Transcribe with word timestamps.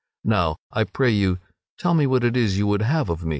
Now 0.23 0.55
I 0.71 0.85
pray 0.85 1.11
you 1.11 1.37
tell 1.77 1.93
me 1.93 2.07
what 2.07 2.23
it 2.23 2.35
is 2.35 2.57
you 2.57 2.65
would 2.65 2.81
have 2.81 3.07
of 3.07 3.23
me." 3.23 3.29